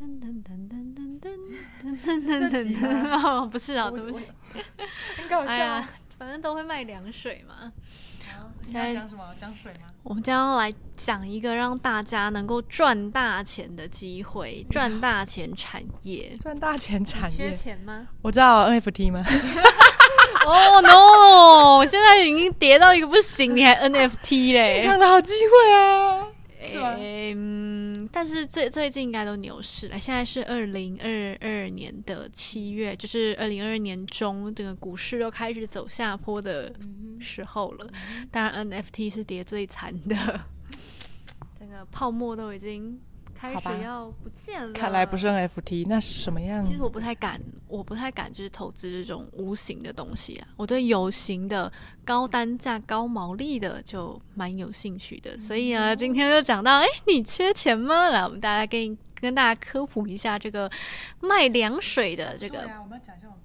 [0.00, 1.28] 噔噔噔噔噔噔
[1.84, 4.24] 噔噔噔，哦，不是啊，对不起，
[5.18, 5.52] 很搞笑。
[5.52, 5.88] 哎呀，
[6.18, 7.70] 反正都会卖凉水嘛。
[8.64, 9.22] 现在讲什么？
[9.38, 9.88] 讲水吗？
[10.02, 16.32] 我们将要来讲一个让大家能够赚大钱的机会，赚大钱产业。
[16.40, 17.52] 赚大钱产业缺业？
[17.52, 18.06] 钱吗？
[18.22, 19.22] 我知道 NFT 吗？
[20.46, 20.80] 哦、
[21.84, 21.86] no！
[21.86, 24.82] 现在已经跌到一个不行，你还 NFT 嘞？
[24.82, 26.26] 看的好机会啊！
[26.62, 26.96] 是吗？
[26.98, 29.98] 嗯，但是最最近应该都牛市了。
[29.98, 36.74] 现在是二零二二年的七月，就是二零二二年中，这个股市又开始走下坡的
[37.20, 37.88] 时候了。
[38.30, 40.40] 当然，NFT 是跌最惨的，
[41.58, 43.00] 整个泡沫都已经
[43.40, 44.72] 开始要不见了。
[44.74, 46.62] 看来不是 NFT，那是什么样？
[46.62, 50.48] 其实我不太敢，我不太敢就是投资这种无形的东西啊。
[50.58, 51.72] 我对有形的、
[52.04, 55.38] 高单价、高毛利的就蛮有兴趣的。
[55.38, 58.10] 所以啊，今天就讲到，哎，你缺钱吗？
[58.10, 60.70] 来，我们大家跟跟大家科普一下这个
[61.22, 63.40] 卖凉水的这个对啊，我们讲一下我们。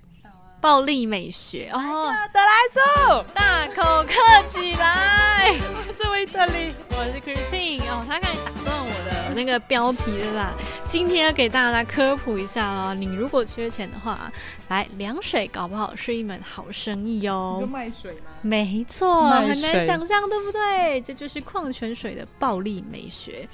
[0.66, 4.13] 暴力美学哦，德莱素，大口客
[4.49, 5.52] 起来。
[5.59, 6.73] 我是维特利。
[6.89, 10.53] 我是 Christine 哦，他刚才打断我的那个标题了啦。
[10.89, 14.31] 今天要给大家科普一下咯，你如果缺钱的话，
[14.69, 17.63] 来凉水搞不好是一门好生意哦。
[17.72, 18.31] 卖水吗？
[18.41, 21.00] 没错，卖很难想象，对不对？
[21.02, 23.47] 这就是矿泉水的暴力美学。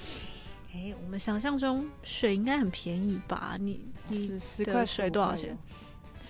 [0.73, 3.57] 哎，我们想象中水应该很便宜吧？
[3.59, 5.57] 你你十块水多少钱？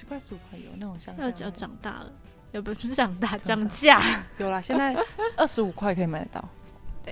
[0.02, 2.12] 十块十五块有那种像要要长大了，
[2.54, 4.02] 要不不是长大，涨价。
[4.40, 4.96] 有啦，现在
[5.38, 6.50] 二十五块可以买得到。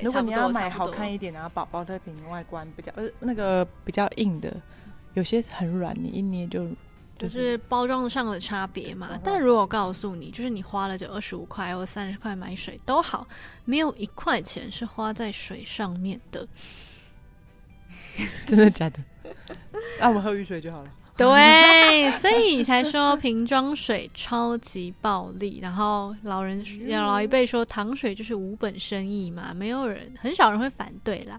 [0.01, 4.55] 如果你要买好看一点，然后宝宝的瓶外观比较呃那个比较硬的，
[5.13, 6.67] 有些很软，你一捏就
[7.17, 9.19] 就是包装上的差别嘛。
[9.23, 13.27] 但如果告诉你，就是你花了这二十五块或三十块买水都好，
[13.65, 16.47] 没有一块钱是花在水上面的。
[18.47, 18.99] 真的假的？
[19.99, 20.89] 啊，我们喝雨水就好了。
[21.19, 25.59] 对，所以才说瓶装水超级暴利。
[25.61, 31.37] 然后老人老一辈说糖水就是无本生意嘛，没有人很少人会反对啦。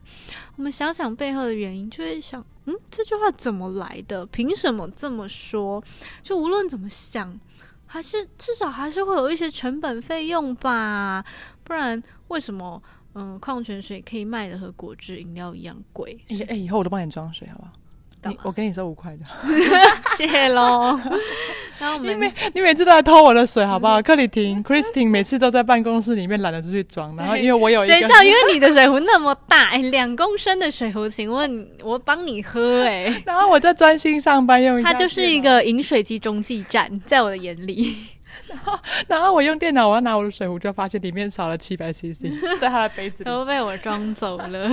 [0.57, 4.27] 我们想想背后的原因，就会想，嗯，这句话怎么来的？
[4.27, 5.83] 凭什么这么说？
[6.23, 7.41] 就无论怎么想，
[7.87, 11.25] 还是至少还是会有一些成本费用吧，
[11.65, 12.83] 不然为什么？
[13.15, 16.17] 嗯，矿泉水可以卖的和果汁饮料一样贵，
[16.47, 17.73] 哎以后我都帮你装水好不好？
[18.23, 19.25] 干嘛我跟你说五块的，
[20.17, 20.99] 谢 谢喽。
[21.79, 24.03] 然后我们你每你每次都来偷我的水好不好？
[24.03, 37.97] 克里婷、Christine 每次都在办公室里面懒得出去装，然后因为我有一个，谁叫因为你的水壶那么大，哎，两公升的水壶，请问我帮你喝、哎， 然后我在专心上班用它就是一电个饮水机中继站，在我的眼里。
[38.47, 38.79] 然后，
[39.09, 42.25] 然后我用电脑我要拿我的水壶，就发现里面少了七百 CC
[42.61, 43.31] 在他的杯子里。
[43.31, 44.69] 都被我装走了。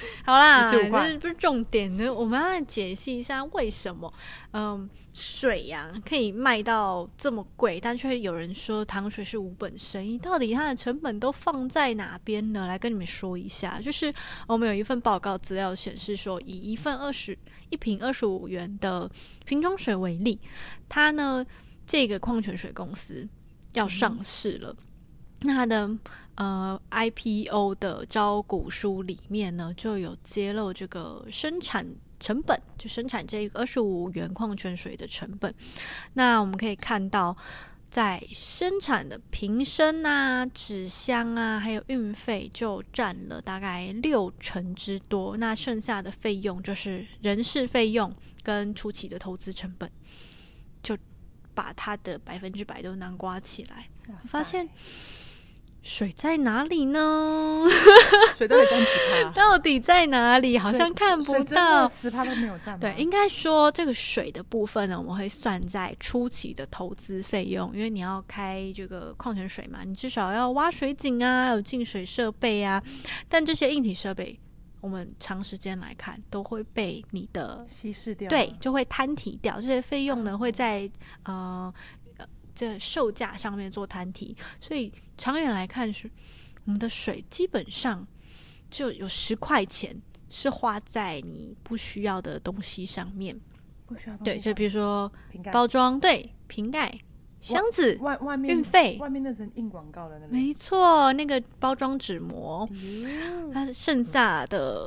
[0.24, 4.12] 好啦，这不是重点呢，我们要来解析一下为什么，
[4.52, 12.66] 嗯，水呀、可以卖到这么贵，但却有人说糖水是无本生意，到底它的成本都放在哪边呢？
[12.66, 14.12] 来跟你们说一下，就是
[14.46, 17.36] 我们有一份报告资料显示说，以一份二十
[17.68, 19.10] 一瓶二十五元的
[19.44, 20.38] 瓶装水为例，
[20.88, 21.44] 它呢
[21.86, 23.28] 这个矿泉水公司
[23.74, 24.74] 要上市了。
[25.42, 25.90] 那它的
[26.34, 31.86] 呃 IPO 的招股书里面呢，就有揭露这个生产
[32.18, 35.54] 成本，就生产这个二十五元矿泉水的成本。
[36.12, 37.34] 那我们可以看到，
[37.90, 45.38] 在生产的瓶身啊、纸箱啊，还有运费，就占了大概六成之多。
[45.38, 49.90] 那剩下的费用就是人事费用跟初期的投资成本，
[50.82, 50.96] 就
[51.54, 53.88] 把它的百分之百都囊括起来。
[54.24, 54.68] 发现
[55.82, 57.66] 水在哪里呢？
[58.36, 58.86] 水到底占几
[59.24, 59.30] 趴？
[59.30, 60.58] 到底在哪里？
[60.58, 61.88] 好像看不到。
[61.88, 62.78] 十趴都没有占。
[62.78, 72.82] 对，应该说这个水的部分呢，我们会算在初期的投资费用，因为你要开这个矿泉水嘛，你至少要挖水井啊，有净水设备啊。
[73.28, 74.38] 但这些硬体设备，
[74.80, 78.28] 我们长时间来看都会被你的稀释掉。
[78.28, 80.90] 对，就会摊提掉，这些费用呢会在
[81.24, 81.72] 呃呃
[82.60, 86.10] 这售价上面做摊提，所以长远来看是
[86.66, 88.06] 我们的水基本上
[88.68, 89.96] 就有十块钱
[90.28, 93.34] 是花在你不需要的东西上面，
[93.86, 95.50] 不需要对，就比如说瓶盖。
[95.50, 96.94] 包装，对，瓶盖、
[97.40, 100.32] 箱子、外外面运费，外面那层印广告的那个。
[100.34, 104.86] 没错，那个包装纸膜，嗯它剩下的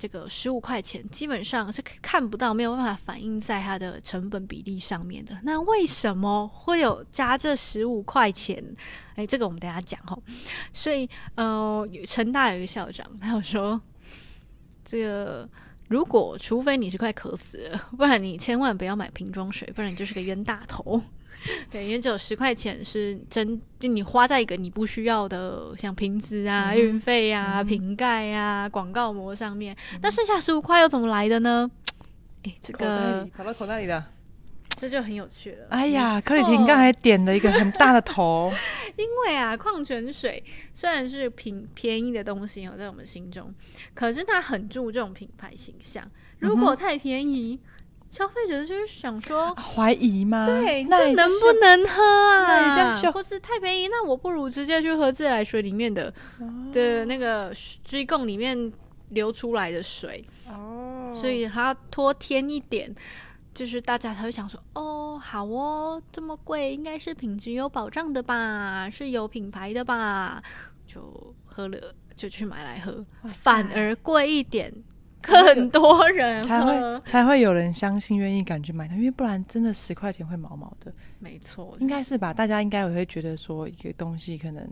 [0.00, 5.38] 这个十五块钱，基本上是看不到，没有办法反映在它的成本比例上面的。
[5.42, 8.64] 那为什么会有加这十五块钱？
[9.16, 10.22] 哎，这个我们等下讲吼。
[10.72, 13.78] 所以，呃，成大有一个校长，他有说，
[14.86, 15.46] 这个
[15.88, 21.02] 如果除非你是快渴死了，不然你千万不要买瓶装水，不然你就是个冤大头。
[21.70, 31.70] 对，因为只有十块钱是真，就你花在一个你不需要的，像瓶子啊、运费啊、瓶盖啊、广告膜上面，那剩下十五块又怎么来的呢？
[32.44, 34.04] 哎，这个跑到口袋里的，
[34.80, 35.66] 这就很有趣了。
[35.70, 38.52] 哎呀，克里婷刚才点了一个很大的头，
[38.96, 40.42] 因为啊，矿泉水
[40.74, 43.54] 虽然是平便宜的东西哦，在我们心中，
[43.94, 47.58] 可是它很注重品牌形象，如果太便宜。
[48.10, 50.46] 消费者就是想说怀疑吗？
[50.46, 53.00] 对，那能不能喝啊？
[53.12, 56.12] 或是太便宜，那我不如直接去喝自来水里面的
[56.72, 58.72] 的那个水供里面
[59.10, 61.12] 流出来的水哦。
[61.14, 62.92] 所以它多添一点，
[63.54, 70.42] 就是大家才会想说哦，好哦，这么贵，应该是品质有保障的吧，是有品牌的吧？
[70.86, 74.72] 就喝了就去买来喝，反而贵一点。
[75.22, 80.92] 很多人才会才会有人相信，愿意敢去买它，因为不然真的十块钱会毛毛的。
[81.18, 82.32] 没错，应该是吧？
[82.32, 84.66] 大家应该也会觉得说，一个东西可能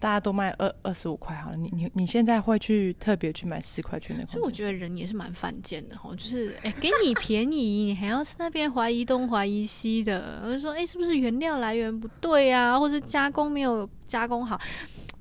[0.00, 4.26] 大家都卖二二十五块好了，你你你现在会去特别去买十块钱的？
[4.26, 14.60] 所以我觉得人也是蛮犯贱的哈，就是哎，给你便宜，你还要在那边怀疑东怀疑西的，我就说哎，是不是原料来源不对啊，或者加工没有加工好？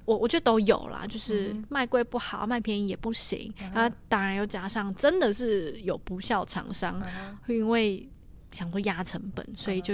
[0.05, 3.53] 我我觉得都有啦，就是卖贵不好，卖便宜也不行。
[3.73, 7.01] 啊，当然又加上真的是有不孝厂商，
[7.47, 8.07] 因为
[8.51, 9.93] 想说压成本，所以就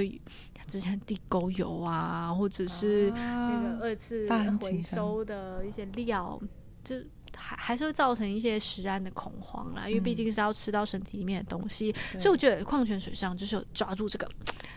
[0.67, 4.27] 之前地沟油啊，或者是那个二次
[4.61, 6.39] 回收的一些料，
[6.83, 6.95] 就
[7.35, 9.87] 还还是会造成一些食安的恐慌啦。
[9.87, 14.29] 因为毕竟是要吃到身体里面的东西，所以我觉得矿泉水上就是有抓住这个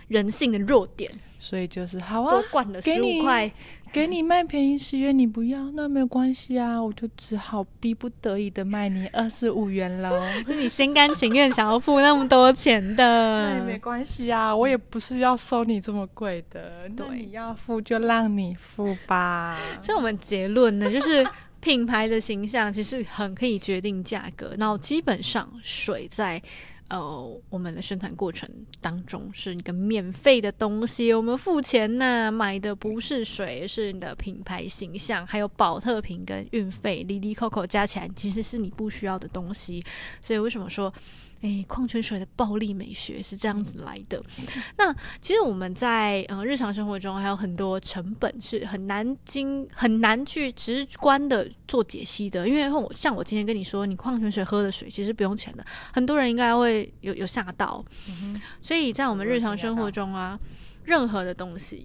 [0.09, 1.13] 人性的弱点。
[1.39, 3.53] 所以就是好啊，灌了十五块，
[3.93, 10.27] 给你卖便宜十元，你不要，那没有关系啊，我就只好逼不得已的卖你二十五元喽。
[10.47, 19.59] 是你心甘情愿想要付那么多钱的，那也没关系啊，我也不是要收你这么贵的，那你要付就让你付吧。
[19.83, 21.27] 所以，我们结论呢，就是
[21.61, 24.55] 品牌的形象其实很可以决定价格。
[24.59, 26.43] 然后，基本上水在。
[26.93, 28.47] 呃，我们的生产过程
[28.79, 39.83] 当中是一个免费的东西，我们付钱呢，买的不是水，是你的品牌形象，还有保特瓶跟运费，里里扣扣加起来，其实是你不需要的东西。
[40.21, 40.93] 所以为什么说？
[41.43, 44.23] 哎，矿泉水的暴力美学是这样子来的。
[44.77, 52.49] 那其实我们在呃日常生活中还有很多成本是很难经很难去直观的做解析的。
[52.49, 57.85] 因为我像我今天跟你说，你矿泉水喝的水其实不用钱的，很多人应该会有有吓到。
[58.61, 60.39] 所以在我们日常生活中啊，
[60.85, 61.85] 任何的东西，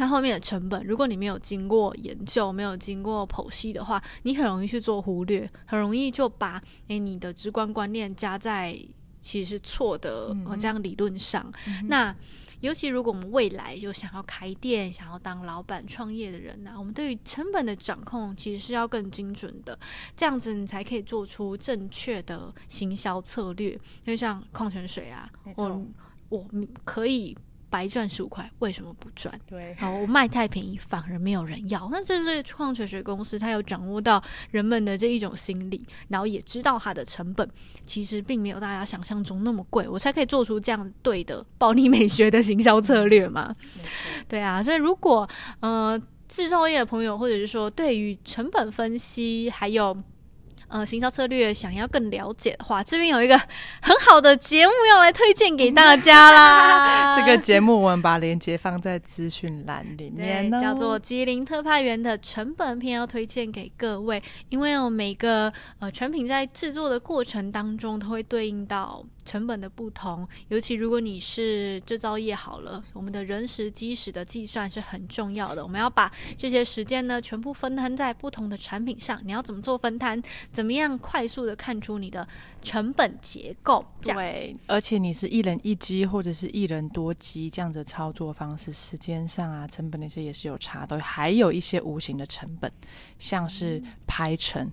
[0.00, 8.78] 它后面的成本，如果你没有经过研究、没有经过剖析的话，你很容易去做忽略，很容易就把诶你的直观观念加在。
[9.22, 11.52] 其实是错的，呃，这样理论上，
[11.88, 12.16] 那
[12.60, 19.78] 尤其如果我们未来有想要开店、想要当老板、创业的人呢，我们对于成本的掌控其实是要更精准的，
[20.16, 23.78] 这样子你才可以做出正确的行销策略。
[24.06, 25.86] 就像矿泉水啊，我
[26.30, 26.46] 我
[26.82, 27.36] 可以。
[27.70, 29.32] 白赚十五块，为什么不赚？
[29.46, 31.88] 对，好，我卖太便宜，反而没有人要。
[31.90, 37.48] 那这是矿泉水公司，它有掌握到人们的这一种心理，然后也知道它的成本
[37.86, 43.54] 其实并没有大家想象中那么贵，我才可以做出这样对的暴力美学的行销策略嘛。
[44.28, 45.26] 对啊，所以如果
[45.60, 49.96] 呃制造业的朋友，或者是说对于成本分析还有。
[50.70, 53.36] 呃，行销策略想要更了解的话，这边有一个
[53.82, 57.18] 很好的节目要来推荐给大家 啦。
[57.18, 69.04] 这个节目我们把链接放在资讯栏里面，叫做《吉林特派员的成本片》，要推荐给各位，因为我每个呃产品在制作的过程当中，都会对应到。
[69.22, 75.62] 成本的不同，尤其如果你是制造业好了，我们的人时、机时的计算是很重要的。
[75.62, 79.20] 我们要把这些时间呢，全部分摊在不同的产品上。
[79.24, 80.20] 你要怎么做分摊？
[80.50, 82.26] 怎么样快速的看出你的
[82.62, 83.84] 成本结构？
[84.02, 90.98] 对，而且你是一人一机或者是一人多机这样的操作方式，时间上啊，成本那些也是有差的。
[91.00, 92.70] 还有一些无形的成本，
[93.18, 94.70] 像是排程。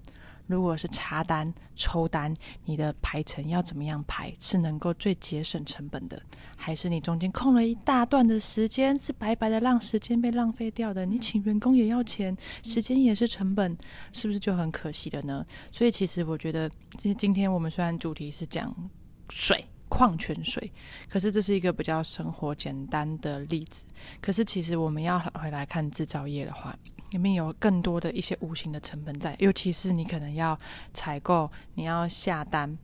[0.48, 2.34] 如果是查单、抽单，
[2.66, 6.22] 你的排程要怎么样排是能够最节省成本的？
[6.56, 11.06] 还是你中间空了一大段的时间是白白的让时间被浪费掉的？
[11.06, 13.78] 你请员工也要钱，时间也是成本，
[14.14, 15.46] 是不是就很可惜了呢？
[15.72, 18.74] 所以其实我觉得，今今天我们虽然主题是讲
[19.30, 20.72] 水、矿泉水，
[21.10, 23.84] 可是这是一个比较生活简单的例子。
[24.22, 26.76] 可是其实我们要回来看制造业的话。
[27.12, 30.58] 里面有更多的一些无形的成本在，尤其是你可能要
[30.94, 32.78] 采购，你要下单，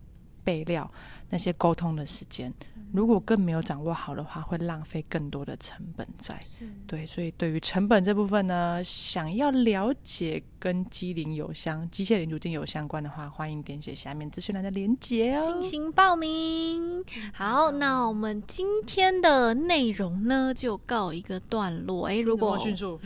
[0.43, 0.89] 备料、
[1.33, 2.53] 那些沟通的时间，
[2.93, 6.39] 如果更没有掌握好的话，会浪费更多的成本在。
[6.85, 17.03] 对，所以对于成本这部分呢，想要了解跟机灵有相、机械零组件有相关的话，欢迎点选下面资讯栏的连接哦，进行报名。
[17.33, 22.05] 好，那我们今天的内容呢，就告一个段落。
[22.05, 22.99] 哎，如果迅速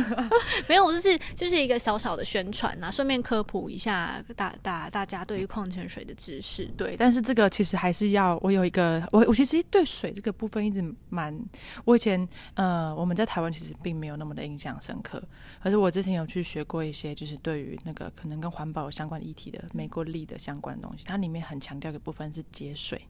[0.68, 6.66] 没有，就是就是一个小小的宣传啊，顺便科普一下大大大家对于矿泉水的知识。
[6.76, 11.38] 对，但是这个其实还是要我有一个，我我其实对水这个部分一直蛮，
[11.84, 15.22] 我以前呃我们在台湾其实并没有那么的印象深刻，
[15.62, 23.00] 可是我之前有去学过一些，就是对于那个可能跟环保相关议题的美国力的相关的东西，它里面很强调一个部分是节水，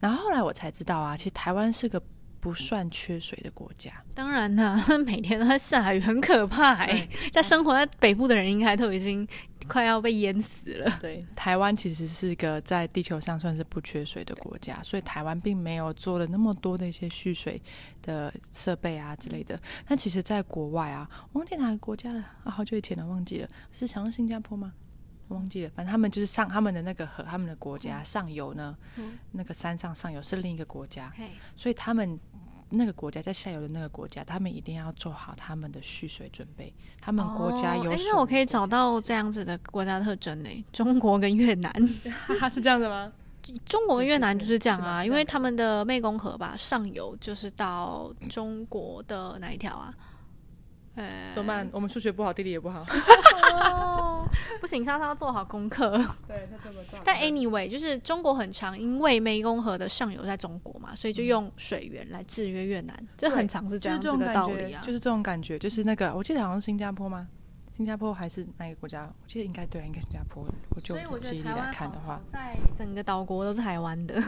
[0.00, 2.02] 然后后来我才知道啊，其实台湾是个。
[2.42, 6.72] 不算缺水的国家，当然啦， 每天都在下雨，很可怕。
[6.72, 9.24] 哎，在生活在北部的人应该都已经
[9.68, 10.98] 快要被淹死了。
[11.00, 17.60] 对，台湾其实是一个在地球上算是不缺水的国家，所以台湾并没有做了那么多的一些蓄水
[18.02, 19.58] 的设备啊之类的。
[19.86, 24.72] 但其实，在国外啊，忘记哪个国家了啊，好久以前了，忘记了，是想新加坡吗？
[25.28, 28.76] 忘记了，反正他们就是上他们的那个河，他们的国家上游呢，
[29.30, 31.12] 那个山上上游是另一个国家，
[31.56, 32.18] 所以他们。
[32.72, 36.72] 那个国家在下游的那个国家，他们一定要做好他们的蓄水准备。
[37.00, 40.64] 他们国家有，那我可以找到这样子的国家特征呢？
[40.72, 41.72] 中国跟越南
[42.52, 43.12] 是这样的吗？
[43.66, 49.92] 中国跟越南就是这样啊，因为他们的湄公河吧，上游就是到中国的哪一条啊？
[50.94, 51.68] 呃，怎么办？
[51.72, 52.84] 我们数学不好，地理也不好。
[54.60, 55.90] 不行，他要做好功课。
[56.28, 63.08] 对，他这么但 anyway，就是中国很长，因为湄公河的上游在中国嘛，所以就用水源来制约越南。
[63.16, 67.26] 这很长是这样子的道理啊，就是这种感觉，就是那个，我记得好像是新加坡吗？
[67.74, 69.04] 新加坡还是哪个国家？
[69.04, 70.44] 我记得应该对，应该新加坡。
[70.76, 74.22] 我就记忆力来看的话，在整个岛国都是台湾的。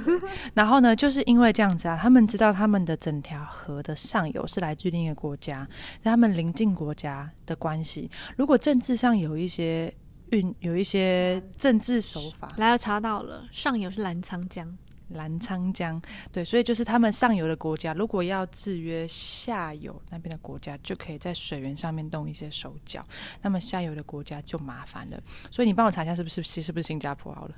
[0.54, 5.68] 然后呢，就是因为这样子啊，他们知道他们的整条河的上游是来自另一个国家，
[6.02, 9.94] 他们邻近国家的关系，如果政治上有一些
[10.30, 14.74] 运，有一些政治手法，来要查到了，上游是澜沧江。
[15.08, 16.00] 澜沧江，
[16.32, 23.04] 对，所以就是他们上游的国家，如果要制约下游那边的国家，就可以在水源上面动一些手脚，
[23.42, 25.23] 那么下游的国家就麻烦了。
[25.50, 27.54] 所以你帮我查一下，是不是是不是新加坡好了？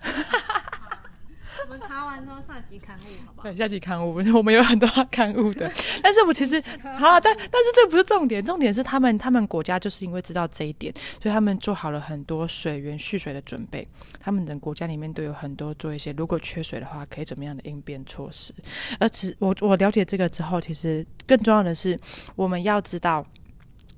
[1.81, 3.49] 查完之后下集刊物，好不好？
[3.49, 5.71] 对，下集刊物， 我们有很多 刊物的。
[6.03, 6.61] 但是我其实
[6.99, 10.93] 好，但但是这不是重点，重点是他们他们国家就是因为知道这一点，
[11.23, 13.87] 所以他们做好了很多水源蓄水的准备。
[14.21, 18.53] 他们的国家里面都有很多做一些，如果缺水的话，可以怎么样的应变措施。
[18.99, 21.99] 而其我我了解这个之后，其实更重要的是，
[22.35, 23.25] 我们要知道。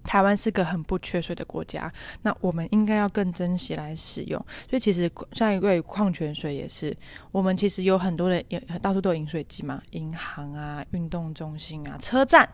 [0.09, 4.43] 台湾是个很不缺水的国家，那我们应该要更珍惜来使用。
[4.71, 6.97] 所以其实像一位矿泉水也是，
[7.31, 8.43] 我们其实有很多的，
[8.81, 12.49] 到处都有饮水机嘛，银行啊、运动中心啊、车站、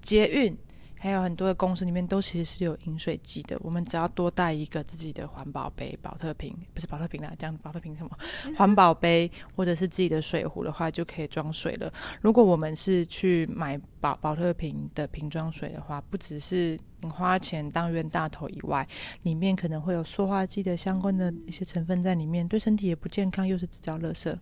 [0.00, 0.56] 捷运。
[1.04, 8.10] 还有很多的公司里面都其实是有饮水机的，我们只要多带一个自己的环保杯、保特瓶，不是保特瓶啦，这样保特瓶什么
[8.56, 11.92] 环保杯或者是自己的水壶的话，就可以装水了。
[12.22, 18.88] 如果我们是去买保保特瓶的瓶装水的话，不只是你花钱当冤大头以外，
[19.24, 24.34] 里面可能会有塑化剂的相关的一些成分在里面，对身体也不健康，又是制造垃圾。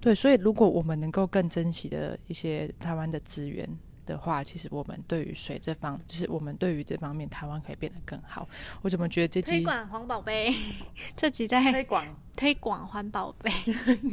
[0.00, 3.68] 对，所以如果我们能够更珍惜的一些台湾的资源。
[4.08, 8.48] 的话，其实我们对于水这方，就是我们对于这方面，台湾可以变得更好。
[8.82, 10.54] 我怎么觉得这集推广环保杯，
[11.14, 12.04] 这集在推广
[12.36, 13.50] 推广环保杯，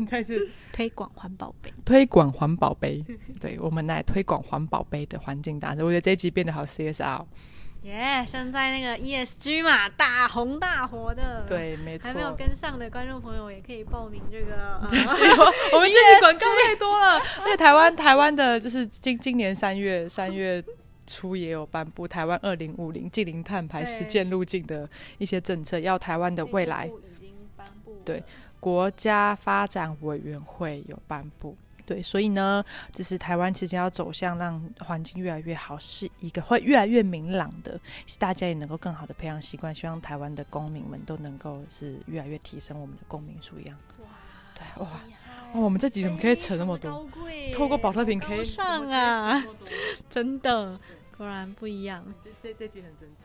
[0.07, 3.03] 再次推广环保杯，推广环保杯，
[3.39, 5.83] 对我们来推广环保杯的环境大使。
[5.83, 7.25] 我觉得这一集变得好 CSR。
[7.85, 8.25] 耶！
[8.27, 12.07] 现在那个 ESG 嘛，大红大火的，对，没错。
[12.07, 14.79] 还没有跟上的观众朋友也可以报名这个。
[14.81, 17.19] 我们这里广告太多了。
[17.41, 20.63] 而且台湾台湾的，就是今今年三月三月
[21.05, 24.89] 初也有颁布台湾二零五零近零碳排实践路径的
[25.19, 28.01] 一些政策，要台湾的未来已经颁布。
[28.03, 28.23] 对，
[28.59, 31.55] 国家发展委员会有颁布。
[31.85, 37.79] 对，所以呢，就是台湾其实要走向让环境越来越好，是一个会越来越明朗的，
[38.17, 39.73] 大家也能够更好的培养习惯。
[39.73, 43.77] 希望台湾的公民们都能够是越来越提升我们的公民数量。
[43.99, 44.07] 哇，
[44.55, 44.89] 对哇，
[45.53, 47.07] 哦，我们这集怎么可以扯那么多？
[47.53, 49.43] 透过保特瓶可以上啊，
[50.09, 50.79] 真的，
[51.15, 52.03] 果然不一样。
[52.23, 53.23] 这这这集很神奇，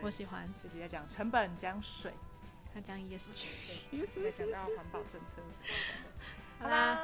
[0.00, 0.48] 我喜欢。
[0.62, 2.12] 这集在讲成本，讲水，
[2.74, 3.44] 他讲 ESG，
[4.22, 5.42] 在讲到环保政策。
[6.62, 6.96] 好啦，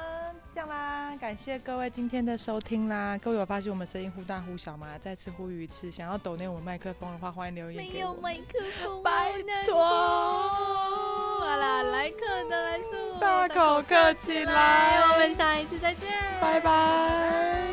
[0.53, 3.17] 这样啦，感谢各位今天的收听啦。
[3.17, 4.87] 各位有发现我们声音忽大忽小吗？
[5.01, 9.33] 再次呼吁一次，想要抖内我们麦克风的话，欢迎留言没有麦克风，拜
[9.65, 9.83] 托。
[9.83, 13.19] 好啦，来客的来说。
[13.19, 17.67] 大口客气来，我们下一次再见，拜拜。